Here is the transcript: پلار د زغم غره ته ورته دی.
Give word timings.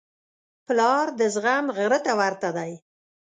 پلار 0.65 1.07
د 1.19 1.21
زغم 1.33 1.65
غره 1.75 1.99
ته 2.05 2.11
ورته 2.19 2.49
دی. 2.57 2.71